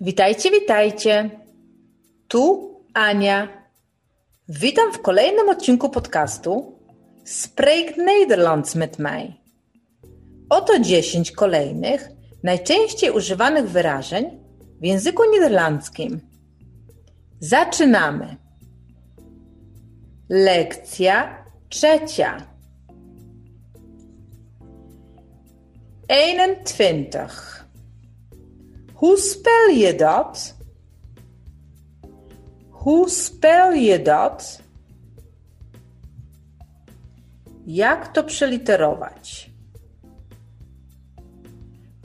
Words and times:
Witajcie, 0.00 0.50
witajcie. 0.50 1.30
Tu 2.28 2.74
Ania. 2.94 3.48
Witam 4.48 4.92
w 4.92 5.02
kolejnym 5.02 5.48
odcinku 5.48 5.88
podcastu 5.88 6.78
Spreek 7.24 7.96
Nederlands 7.96 8.74
met 8.74 8.98
mij. 8.98 9.32
Oto 10.50 10.78
10 10.78 11.32
kolejnych, 11.32 12.08
najczęściej 12.42 13.10
używanych 13.10 13.70
wyrażeń 13.70 14.24
w 14.80 14.84
języku 14.84 15.22
niderlandzkim. 15.32 16.20
Zaczynamy. 17.40 18.36
Lekcja 20.28 21.44
trzecia. 21.68 22.46
21. 26.08 27.57
Hoe 28.98 29.16
spel 29.16 29.68
je 29.68 29.94
dat? 29.94 30.56
Hoe 32.70 33.08
spel 33.08 33.72
je 33.72 34.02
dat? 34.02 34.62
Jak 37.64 38.06
to 38.12 38.24
przeliterować? 38.24 39.50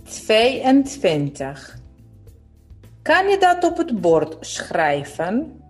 22. 0.04 1.78
Kan 3.02 3.28
je 3.28 3.38
dat 3.38 3.64
op 3.64 3.78
het 3.78 4.02
bord 4.02 4.38
schrijven? 4.46 5.62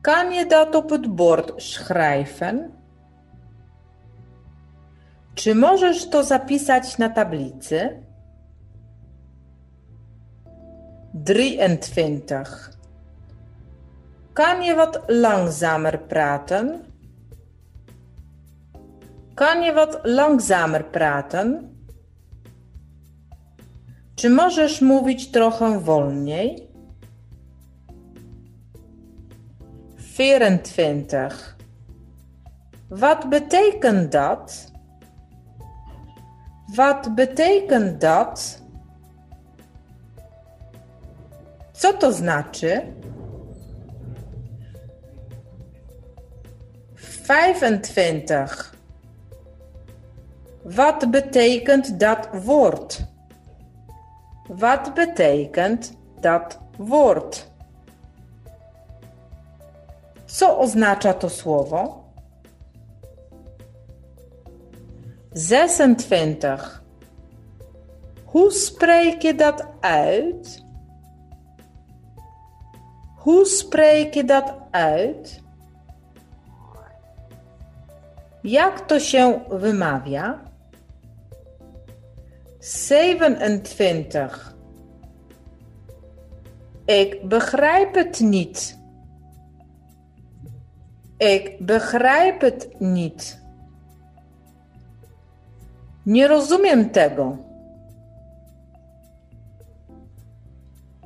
Kan 0.00 0.32
je 0.32 0.46
dat 0.46 0.74
op 0.74 0.90
het 0.90 1.14
bord 1.14 1.62
schrijven? 1.62 2.70
Czy 5.34 5.54
możesz 5.54 6.08
to 6.08 6.24
zapisać 6.24 6.98
na 6.98 7.08
tablicy? 7.08 8.02
23. 11.12 12.70
Kan 14.32 14.62
je 14.62 14.74
wat 14.74 15.02
langzamer 15.06 15.98
praten? 15.98 16.84
Kan 19.34 19.62
je 19.62 19.72
wat 19.72 20.00
langzamer 20.04 20.84
praten? 20.84 21.68
Czy 24.14 24.30
możesz 24.30 24.80
mówić 24.80 25.30
trochę 25.30 25.80
wolniej? 25.80 26.68
24. 29.96 31.36
Wat 32.90 33.28
betekent 33.28 34.12
dat? 34.12 34.72
Wat 36.76 37.14
betekent 37.14 38.00
dat? 38.00 38.61
Co 41.72 41.92
to 41.92 42.12
znaczy? 42.12 42.82
25. 46.94 48.74
Wat 50.64 51.10
betekent 51.10 52.00
dat 52.00 52.28
woord? 52.44 53.04
Wat 54.48 54.94
betekent 54.94 55.92
dat 56.20 56.58
woord? 56.78 57.50
Co 60.26 60.58
oznacza 60.58 61.12
to 61.14 61.28
słowo? 61.28 62.04
26. 65.32 66.82
Hoe 68.24 68.50
spreek 68.50 69.22
je 69.22 69.34
dat 69.34 69.66
uit? 69.80 70.64
Hoe 73.22 73.44
spreek 73.44 74.14
je 74.14 74.24
dat 74.24 74.54
uit? 74.70 75.40
Jak 78.42 78.80
to 78.86 78.98
się 78.98 79.40
wymawia? 79.50 80.38
27. 82.60 84.54
Ik 86.86 87.28
begrijp 87.28 87.94
het 87.94 88.20
niet. 88.20 88.78
Ik 91.18 91.66
begrijp 91.66 92.40
het 92.40 92.80
niet. 92.80 93.40
Nie 96.02 96.26
rozumiem 96.26 96.90
tego. 96.90 97.36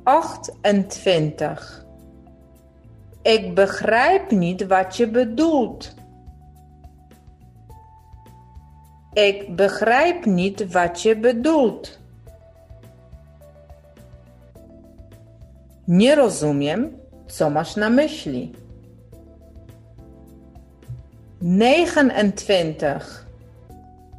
28. 0.03 1.86
Ik 3.27 3.55
begrijp 3.55 4.31
niet 4.31 4.67
wat 4.67 4.97
je 4.97 5.07
bedoelt. 5.07 5.93
Ik 9.13 9.55
begrijp 9.55 10.25
niet 10.25 10.71
wat 10.71 11.01
je 11.01 11.17
bedoelt. 11.17 11.99
Nie 15.85 16.15
rozumiem, 16.15 16.95
co 17.37 17.49
masz 17.49 17.75
na 17.75 17.89
myśli. 17.89 18.51
29. 21.37 23.27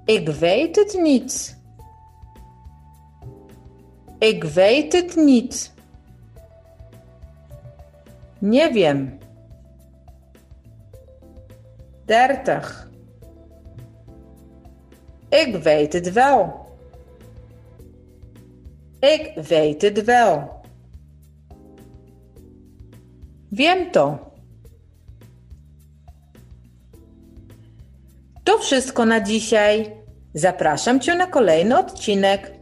Ik 0.05 0.29
weet 0.29 0.77
het 0.77 0.99
niet. 1.01 1.59
Ik 4.19 4.45
weet 4.45 4.93
het 4.93 5.17
niet. 5.17 5.77
Nie 8.41 8.73
wiem. 8.73 9.19
30. 12.07 12.89
Ik 15.29 15.57
weet 15.63 15.93
het 15.93 16.13
wel. 16.13 16.67
Ik 19.01 19.33
weet 19.49 19.83
het 19.83 20.05
wel. 20.05 20.61
Wiem. 23.49 23.91
To 28.45 28.59
wszystko 28.59 29.05
na 29.05 29.21
dzisiaj. 29.21 29.97
Zapraszam 30.35 31.01
Cię 31.01 31.15
na 31.15 31.27
kolejny 31.27 31.79
odcinek. 31.79 32.53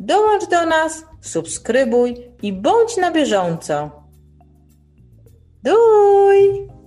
Dołącz 0.00 0.48
do 0.48 0.66
nas, 0.66 1.04
subskrybuj 1.20 2.16
i 2.42 2.52
bądź 2.52 2.96
na 2.96 3.10
bieżąco. 3.10 4.07
Doei! 5.62 6.77